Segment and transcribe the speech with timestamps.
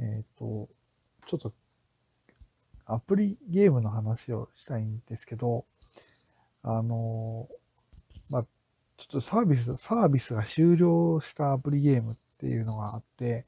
[0.00, 0.68] えっ、と、
[1.26, 1.52] ちょっと、
[2.86, 5.66] アプリゲームの話をしたいんですけど、
[6.62, 7.48] あの、
[8.30, 8.42] まあ、
[8.96, 13.46] ちょっとサービス、サービスが終了したアプリゲームっていうのがあって、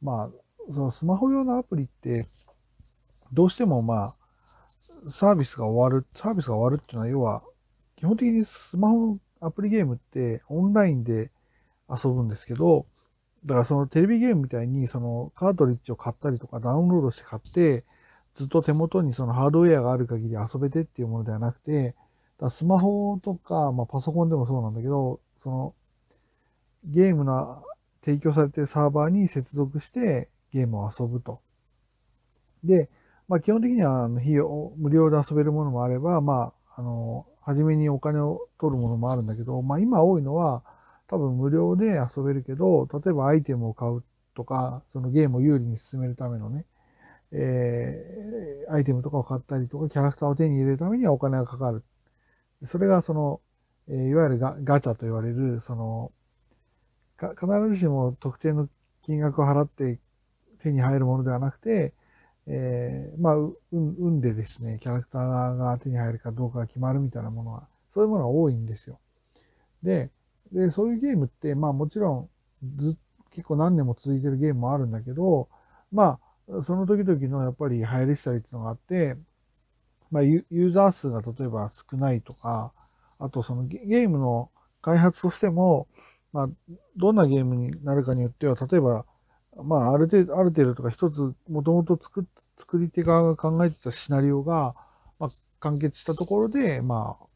[0.00, 2.26] まあ、そのスマホ用のアプリって、
[3.32, 4.16] どうしてもまあ、
[5.10, 7.42] サービスが終わる、サービスが終わるっていうのは、要は、
[7.96, 11.30] 基本的にスマホアプリゲームってオンラインで
[11.88, 12.86] 遊ぶんですけど、
[13.46, 17.84] だからそのテレビゲームみたいにそのカートリッジを買ったりとかダウンロードして買って、
[18.34, 21.94] ずっと手元にそのハードウェアがある限り遊べてっていうものではなくて、
[22.38, 25.74] だスマホとか、まあ、パソコンでもそうなんだけど、その
[26.84, 27.62] ゲームの
[28.04, 31.40] 提供されてるサーバーに接続してゲームを遊ぶと。
[32.62, 32.90] で、
[33.28, 40.64] まあ、基本的には費用、無料で遊べるものもあれば、まあ、あの、初めにお金を取るものもあるんだけど、まあ、今多いのは、
[41.08, 44.02] 多分無料で遊べるけど、例えばアイテムを買う
[44.34, 46.64] とか、そのゲームを有利に進めるためのね、
[47.32, 51.84] えー、アイテムとかを買ったりとか、キャラクターを手に入れるためにはお金がかかる。
[52.64, 53.40] それがその、
[53.88, 56.12] えー、いわゆるガガチャと言われる、その、
[57.18, 58.68] 必ずしも特定の
[59.02, 59.98] 金額を払って
[60.62, 61.94] 手に入るものではなくて、
[62.46, 63.34] えー、まあ、
[63.72, 69.00] 運でですね、キャラクターが手に入るかどうかが決まるみたいなものは、そういうものが多いんですよ。
[69.82, 70.10] で、
[70.52, 72.30] でそういうゲームって、まあもちろん
[72.76, 72.96] ず、
[73.30, 75.48] 結構何年も続いてるゲームもあるんだけど、
[75.92, 79.16] まあ、その時々のやっぱり流行りしたりっていうのがあって、
[80.10, 82.72] まあ、ユーザー数が例えば少ないとか、
[83.18, 84.50] あとそのゲームの
[84.82, 85.88] 開発としても、
[86.32, 86.48] まあ、
[86.96, 89.04] どんなゲームになるかによっては、例えば、
[89.56, 94.74] まあ、ある程度、ある程度とか一つ、もともと作、作り手側が考えてたシナリオが、
[95.18, 95.30] まあ、
[95.60, 97.26] 完結したところで、まあ、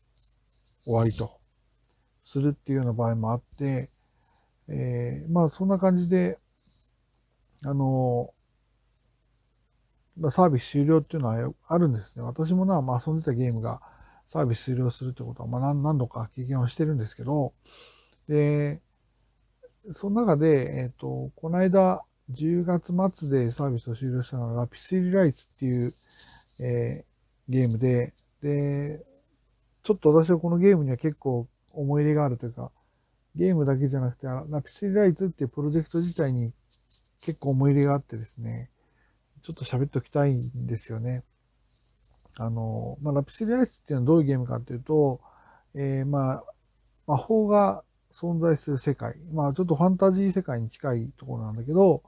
[0.85, 1.40] 終わりと、
[2.31, 3.91] するっていうような場合もあって、
[4.69, 6.39] えー、まあ、そんな感じで、
[7.65, 8.33] あの、
[10.31, 12.23] サービス終了っていうのはあるんですね。
[12.23, 13.81] 私もな、まあ、遊んでたゲームが
[14.29, 17.53] サービス終了するってことは、まあ、何度か経験はしてるんですけど、
[18.29, 18.81] で、
[19.95, 25.93] その中で、えっ、ー、と、この間、10月末でサービスを終了したのが、ラピスリライツっていう、
[26.61, 29.05] えー、ゲームで、で、
[29.83, 32.71] ちょっと私はこのゲームには結構思い入れがあるというか、
[33.35, 36.53] ゲームだけじゃなくて、ラピスリライツっていうプロジェクト自体に
[37.21, 38.71] 結構思い入れがあってですね、
[39.43, 41.25] ちょっと喋っておきたいんですよね。
[42.37, 45.21] あの、まあ、ラピスリライツっていうのはどういうゲームかっていうと、
[45.75, 46.45] えー、まあ、
[47.07, 49.17] 魔法が存在する世界。
[49.33, 52.03] まあちょっとファンタジー世界に近いところなんだけど、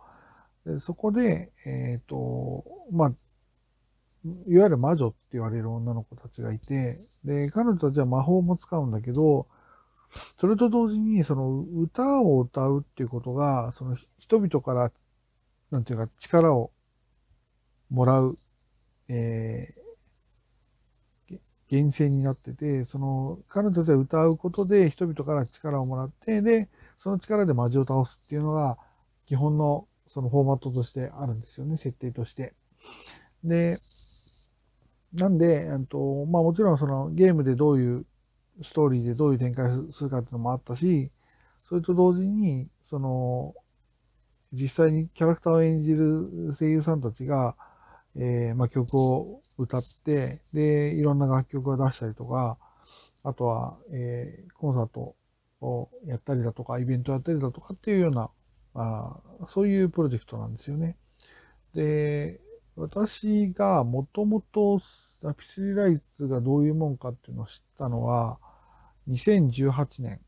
[0.80, 3.12] そこで、えっ、ー、と、まあ、
[4.24, 9.48] いわゆる魔女って言われる女の子たちがいて、で、彼女たちは魔法も使うんだけど、
[10.40, 14.92] それと同時に、その歌を歌うっていうことが、その人々から、
[15.70, 16.70] なんていうか力を
[17.90, 18.36] もらう、
[19.08, 19.74] え
[21.70, 26.68] 源泉になってて、その、彼女たちが歌うことで人々から力をもらって、で、
[26.98, 28.76] その力で魔獣を倒すっていうのが、
[29.26, 32.52] 基本のそのフォーマットとしてあるんですよね、設定として。
[33.42, 33.78] で、
[35.14, 38.06] なんで、えっと、まあもちろんそのゲームでどういう
[38.62, 41.10] ストーリーでどういう展開するかっていうのもあったし、
[41.68, 43.54] それと同時に、その、
[44.52, 47.56] 実際にキャラクターを演じる声優さんたちが、
[48.16, 52.58] えー、まあ、曲を歌って、で、いろんな楽曲を出したりとか、
[53.24, 55.14] あとは、えー、コンサート
[55.62, 58.30] をやったりだとか、イベントやったりだとかっていうような、
[58.74, 60.96] あそういうプロジェクトなんですよね。
[61.74, 62.40] で、
[62.76, 64.80] 私がもともと
[65.22, 68.38] ラピスリライツがどういうもんかっていうのを知ったのは、
[69.08, 70.20] 2018年。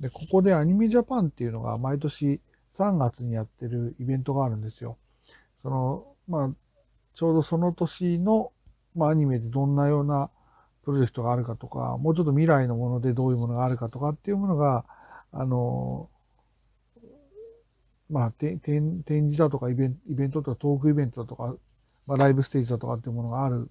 [0.00, 2.40] で、ここでアニメジャパンっていうのが毎年
[2.76, 4.98] 3月にやってるイベントがあるんですよ。
[5.62, 6.50] その、まあ、
[7.14, 8.52] ちょうどその年の、
[8.94, 10.30] まあ、アニメでどんなような
[10.84, 14.84] プロジェクトがあるかとか、もうちょっと未来のものでどういうものがあるかとかっていうものが、
[15.30, 16.10] あの、
[18.12, 18.60] まあ、展
[19.06, 21.56] 示だとかイベン、イベントとかトークイベントだとか、
[22.06, 23.70] まあ、ライブステージだとかっていうものがある、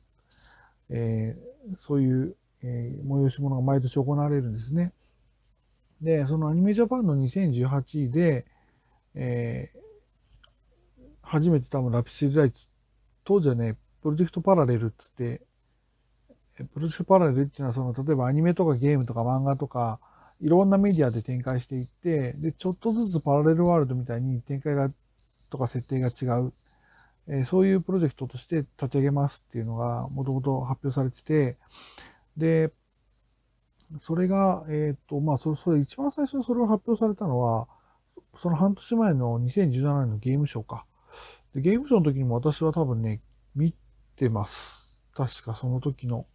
[0.90, 4.94] えー、そういう、えー、催し物が毎年行われるんですね。
[6.02, 8.46] で、そのアニメジャパンの2018で、
[9.14, 12.68] えー、初めて多分ラピスリライツ
[13.24, 15.42] 当時はね、プロジェクトパラレルっつって、
[16.74, 20.00] プロジェクトパラレルっていうのは、その、例えばアニメとかゲームとか漫画とか、
[20.42, 24.92] いろんなメディアで展開していって、で、ちょっとずつパラレルワールドみたいに展開が、
[25.50, 26.54] とか設定が違う、
[27.28, 31.58] えー、そういうプロジェクトとして立ち上げますっていうのが、もともと発表されてて、
[32.38, 32.72] で、
[34.00, 37.68] それが、えっ、ー、と、まあ、それ、それ、一番最初にそれを発表されたのは、
[38.38, 40.86] その半年前の2017年のゲームショーか。
[41.54, 43.22] で、ゲームショーの時にも私は多分ね、
[43.54, 43.76] 見
[44.16, 45.02] てます。
[45.14, 46.26] 確かその時の、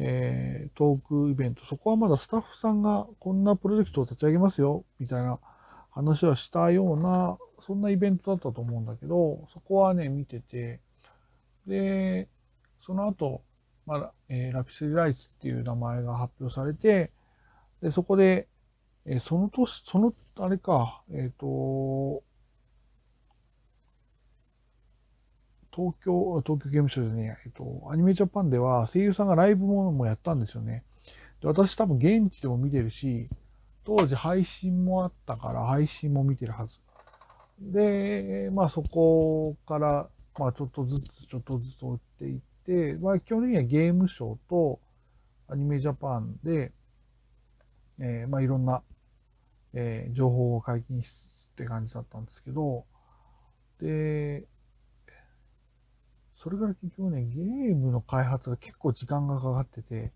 [0.00, 1.64] えー、トークイベント。
[1.66, 5.40] そこはまだスタッフさんがこんなプロジェクトを立ち上げますよ、みたいな
[5.90, 7.36] 話はしたような、
[7.66, 10.80] そんなイベントだったと思うんだけど、そこはね、見てて、
[11.66, 12.28] で、
[12.80, 13.42] その後、
[13.86, 17.10] まあ、えー、ラピスリライツっていう名前が発表されて、
[17.82, 18.46] で、そこで、
[19.04, 22.22] えー、その年、その、あれか、えっ、ー、と、
[25.78, 30.82] 東京、東京ゲームショウでね、えっと、アニメジャパンでは声優さんがライブももやったんですよね。
[31.40, 33.28] で私多分現地でも見てるし、
[33.84, 36.80] 当時配信もあったから配信も見てるはず。
[37.60, 44.80] で、まあそこから、まあちょっとずつちょっとずつ追っていって、まあ基本的にはゲームショーと
[45.46, 46.72] アニメジャパンで、
[48.00, 48.82] えー、まあいろんな、
[49.74, 52.84] えー、情報を解禁しって感じだったんですけど、
[53.80, 54.44] で、
[56.42, 60.12] それから結局ね、ゲームの開発が結構時間がかかってて、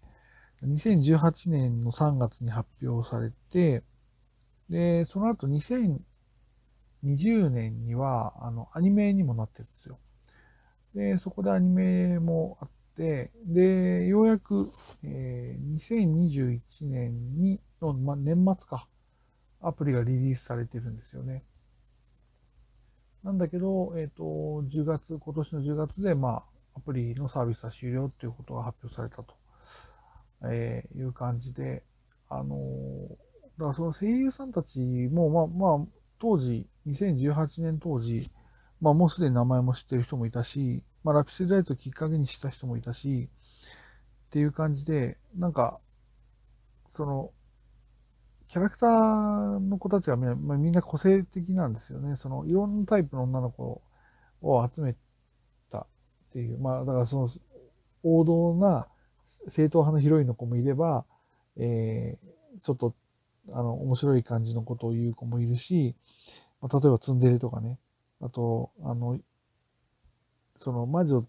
[0.64, 3.82] 2018年の3月に発表されて、
[4.68, 9.98] で、その後2020年には、あの、アニメにもなってるんですよ。
[10.94, 14.70] で、そこでアニメもあって、で、ようやく、
[15.02, 18.86] えー、2021年にの、ま、年末か、
[19.60, 21.42] アプリがリリースされてるんですよね。
[23.24, 24.24] なんだけど、えっ、ー、と、
[24.68, 29.34] 10月、今年の10月で、まあ、アプリのサービスは終了っていうことが発表されたと、
[30.50, 31.84] えー、いう感じで、
[32.28, 32.56] あの、
[33.58, 35.86] だからその声優さんたちも、まあ、まあ、
[36.18, 38.30] 当時、2018年当時、
[38.80, 43.28] まあ、もうすでに名前も知ってる人もいたし、まあ、ラピスライトをきっかけにした人もいたし、
[44.26, 45.78] っていう感じで、なんか、
[46.90, 47.32] その、
[48.52, 52.16] キャラクターの子たちがみんな,、まあ、みんな個性的なんですよね。
[52.16, 53.80] そのいろんなタイプの女の子
[54.42, 54.94] を集め
[55.70, 55.86] たっ
[56.34, 56.58] ていう。
[56.58, 57.30] まあだからその
[58.02, 58.88] 王道な
[59.48, 61.06] 正統派のヒロインの子もいれば、
[61.56, 62.94] えー、ちょっと
[63.52, 65.96] あの面白い感じのことを言う子もいるし、
[66.60, 67.78] まあ、例えばツンデレとかね。
[68.20, 69.18] あと、あの、
[70.58, 71.26] その魔女っ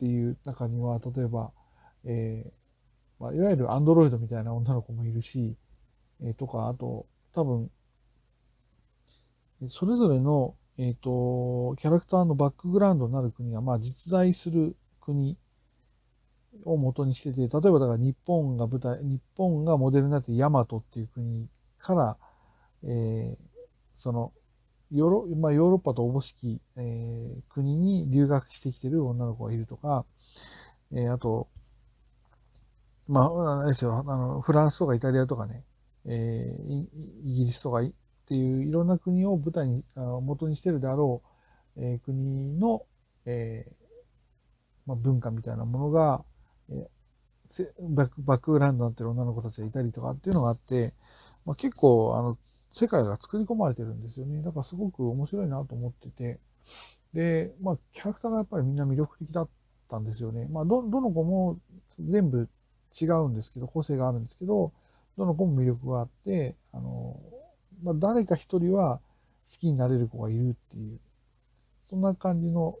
[0.00, 1.52] ていう中には、例えば、
[2.04, 5.56] えーまあ、いわゆるアンドロイドみたいな女の子もいるし、
[6.22, 7.70] えー、とか、あと、多分、
[9.68, 15.36] それぞれの、えっ、ー、と、キャラクターのバックグラウンドになる国が、まあ、実在する国
[16.64, 22.16] を元にしてて、例えばだから日本が舞台、日本がモデルになってヤマトっていう国から、
[22.84, 23.36] えー、
[23.96, 24.32] その、
[24.90, 30.04] ヨーロ,、まあ、ヨーロッパとおぼしき、えー、国に留学してきてる女の子がいるとか、
[30.92, 31.48] えー、あと、
[33.08, 35.64] まあ、あれですよ、あの、フランスとかイタリアとかね、
[36.06, 36.86] えー、
[37.24, 37.90] イギリスとかっ
[38.26, 41.22] ていういろんな国を舞台に、元にしてるであろ
[41.76, 42.86] う、えー、国の、
[43.26, 43.84] えー
[44.86, 46.24] まあ、文化みたいなものが、
[46.70, 50.92] えー、バックバックグラウンドになってる女の子たちがいたりとかっていうのがあって、
[51.44, 52.38] まあ、結構あの
[52.72, 54.42] 世界が作り込まれてるんですよね。
[54.42, 56.40] だからすごく面白いなと思ってて、
[57.12, 59.48] で、まあ、キャラクターがやっぱりみんな魅力的だっ
[59.88, 60.48] たんですよね。
[60.50, 61.58] まあ、ど、どの子も
[62.00, 62.48] 全部
[63.00, 64.72] 違うんですけど、個性があるんですけど、
[65.16, 67.20] どの子も魅力があって、あの、
[67.82, 69.00] まあ、誰か一人は
[69.50, 70.98] 好きになれる子がいるっていう、
[71.84, 72.78] そんな感じの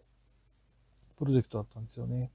[1.16, 2.30] プロジェクトだったんですよね。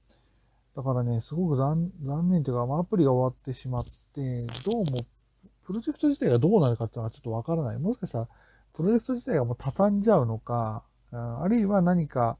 [0.76, 1.92] だからね、すごく残
[2.30, 3.84] 念というか、まあ、アプリが終わってしまっ
[4.14, 5.04] て、どうも、
[5.64, 7.78] プロジェクト自体がどうなるかっていうのはちょっとわからない。
[7.78, 8.28] もしかしたら、
[8.72, 12.38] プロジェクト自体がもう畳んじゃうのか、あるいは何か、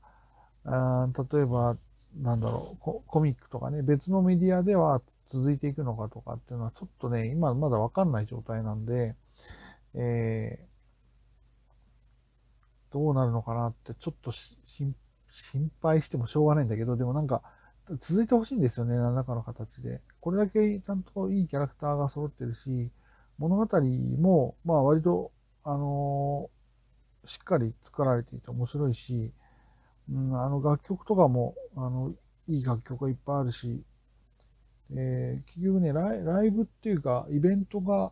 [0.65, 1.77] あ例えば、
[2.17, 9.15] なんだろうコ、ミックとかね、別のメディアでは続いていくのかとかっていうのはちょっとね、今まだわかんない状態なんで、
[9.95, 14.95] えー、どうなるのかなってちょっと心
[15.81, 17.43] 配してもしょうがないんだけど、でもなんか
[18.01, 20.01] 続いてほしいんですよね、何らかの形で。
[20.21, 22.91] これだけちゃんといいキャラクターが揃ってるし、
[23.39, 23.81] 物語
[24.19, 25.33] も、まあ割と、
[25.65, 29.33] あのー、しっかり作られていて面白いし、
[30.11, 32.13] うん、あの楽曲とかも、あの、
[32.49, 33.83] いい楽曲がいっぱいあるし、
[34.95, 38.11] えー、結局ねライ、ライブっていうか、イベントが、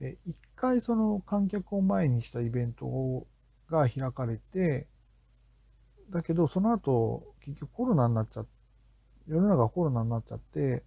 [0.00, 3.26] えー、一回その観客を前にしたイベント
[3.70, 4.86] が開かれて、
[6.10, 8.50] だけど、その後、結局コロナになっちゃって、
[9.26, 10.84] 世の中コロナになっちゃって、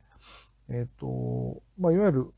[0.69, 2.33] えっ、ー、と、まあ、いわゆる、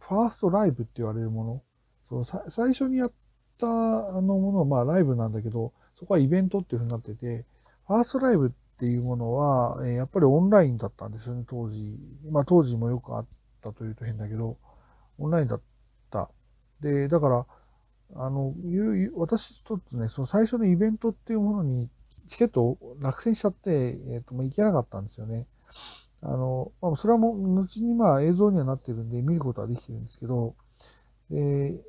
[0.00, 1.62] ファーストライブって言われるもの、
[2.08, 3.12] その最初にやっ
[3.58, 7.44] たあのものは、まあ、ライブなんだけど、そこはイベントっていうふうになってて、
[7.86, 11.98] ファーストライブってていうものは、えやっぱりオンラインだったんですよね、当時。
[12.30, 13.26] まあ当時もよくあっ
[13.60, 14.56] たというと変だけど、
[15.18, 15.60] オンラインだっ
[16.10, 16.30] た。
[16.80, 17.46] で、だから、
[18.14, 21.88] あの、いう私とね、その最初のイベントっていうものに
[22.28, 25.46] チケットを落選しちゃって、えっ、ー、と、もう行けなかったんですよね。
[26.22, 30.54] あの、まあ、それはもう、後にまあ映像にはなってるんで見ることはできてるんですけど、
[31.30, 31.80] で、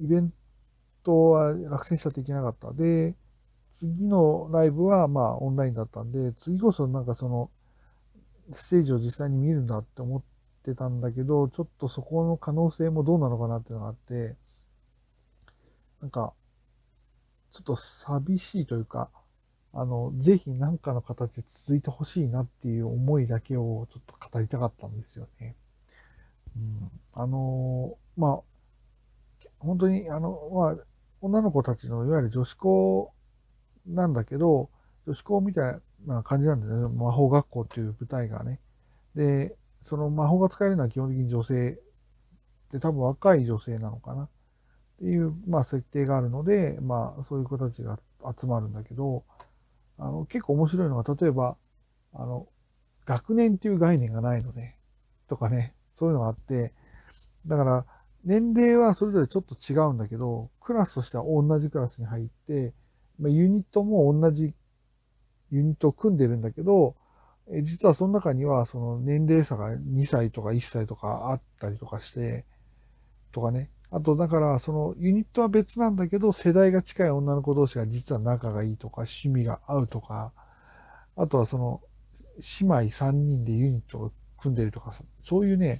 [0.00, 0.32] イベン
[1.02, 2.72] トは落選しちゃっていけなかった。
[2.72, 3.14] で、
[3.80, 7.50] 次のライブはまあオンラインだったんで、次こそなんかその、
[8.52, 10.22] ステージを実際に見るんだって思っ
[10.64, 14.36] てたんだけど、ちょっとそこの可能性もどうなのかなっていうのがあって、
[16.02, 16.34] なんか、
[17.52, 19.10] ちょっと寂しいというか、
[19.72, 25.56] あの、ぜひ何かの形で続いてほしいなっていう思いだけをちょっと語りたかったんですよね。
[26.54, 30.76] うん、あの、まあ、本当に、あの、まあ、
[31.22, 33.14] 女の子たちのいわゆる女子校
[33.86, 34.70] なんだけど、
[35.06, 36.96] 女子校みたいな感じなんだよね。
[36.96, 38.60] 魔法学校っていう舞台がね。
[39.14, 39.56] で、
[39.86, 41.78] その魔法が使えるのは基本的に女性
[42.72, 44.24] で、多分若い女性なのかな。
[44.24, 44.28] っ
[44.98, 47.98] ていう、まあ、設定があるので、まあ、そういう子たちが
[48.38, 49.24] 集まるんだけど、
[49.98, 51.56] あの、結構面白いのが、例えば、
[52.12, 52.46] あの、
[53.06, 54.78] 学年っていう概念がないのね、
[55.26, 56.74] とかね、そういうのがあって、
[57.46, 57.86] だから、
[58.24, 62.74] 年齢はそれぞれちょっと違うんだけど、クラスとしては同じクラスに入って、
[63.28, 64.54] ユニットも同じ
[65.50, 66.96] ユニットを組んでるんだけど、
[67.62, 72.44] 実はその中にはその年齢差が2歳とか1歳とかあったりとかして、
[73.32, 80.32] とかね、あと、だから、そのユニットは別なんだけど、世代が近い女の子同士が実は仲がいいとか、趣味が合うとか、
[81.16, 81.80] あとはその、
[82.60, 85.78] 姉妹3人でユニットを組んでるとかさそういうね、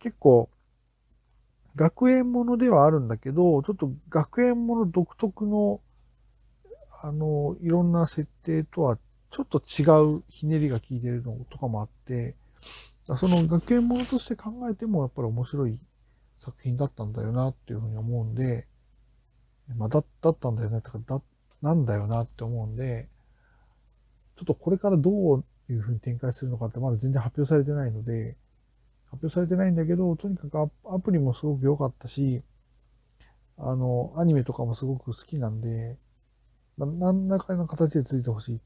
[0.00, 0.50] 結構、
[1.76, 5.80] 学園ものではあるんだけど、ちょっと学園もの独特の、
[7.02, 8.98] あの、いろんな設定とは
[9.30, 9.84] ちょっと違
[10.16, 12.36] うひねりが効いてるのとかもあって、
[13.16, 15.80] その学園ものとして考えてもやっぱり面白い
[16.38, 18.66] 作品だったんだよなっていうふうに思うんで、
[19.76, 21.22] まあ、だだったんだよねとか、だ、
[21.62, 23.08] なんだよなって思うんで、
[24.36, 28.36] ちょっとこれからどういうふうに展開するのかってまだ全然発表されてないので、
[29.10, 32.42] 発表されてないんだけど、とにかくアプリもすごく良かったし、
[33.58, 35.98] あの、アニメとかもすごく好きなんで、
[36.86, 38.60] 何らかの形でついてほしい。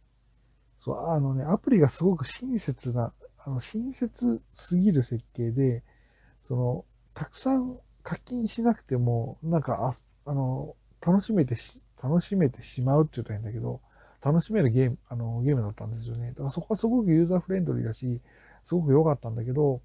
[0.79, 5.83] そう、あのね、アプリがすごく親切な、あの、親切すぎる設計で、
[6.43, 9.95] その、たくさん課金しなくても、なんか、
[10.25, 13.81] ああの、楽しめてし、楽しめてしまうって言ったらいいんだけど、
[14.23, 16.29] 楽しめるゲーム、あの、ゲームだったんですよね。
[16.31, 18.21] だからそこはすごくユーザーフレンドリーだし、
[18.67, 19.83] すごく良かったんだけど、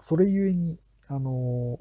[0.00, 0.78] それゆえに、
[1.08, 1.78] あの、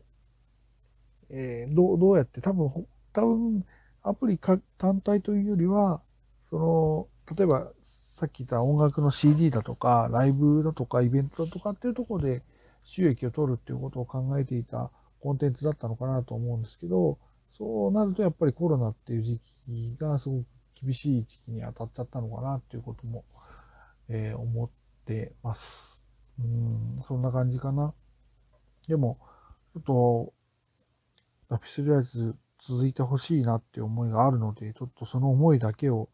[1.29, 2.69] えー、どう、どうやって多分、
[3.13, 3.65] 多分、
[4.07, 6.01] アプリか単体というよりは、
[6.43, 7.71] その、例えば、
[8.13, 12.43] さっき言った音楽の CD だとか、ライブだとか、イベントだとかっていうところで、
[12.83, 17.17] 収益を取るっていうことを考えていたコンテンツだったのかなと思うんですけど、
[17.57, 20.45] そうなるとやっぱりコロナっていう時期がすごく
[20.83, 23.23] 厳しい時期に当たっちゃったのかなっていうことも、
[24.07, 24.69] えー、思っ
[25.05, 25.99] てます。
[26.39, 27.93] うん、そんな感じかな。
[28.87, 29.17] でも、
[29.73, 30.33] ちょっと、
[31.49, 32.35] ラピスリアイズ
[32.67, 36.09] 続いてほしいなって思いがあるので、ちょっとその思いだけを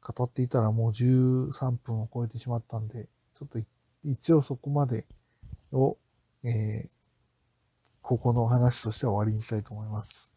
[0.00, 3.58] 語っていたらもう13分を超えてしまったんで、ちょっと
[4.04, 5.06] 一応そこまで
[5.72, 5.96] を
[6.44, 6.88] えー、
[8.00, 10.27] ここの話としては終わりにしたいと思います。